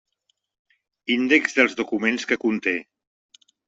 [1.17, 2.79] Índex dels documents que conté.